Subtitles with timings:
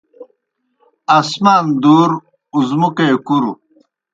[1.19, 2.09] آسمان دُور،
[2.55, 3.51] اُزمُکے کُروْ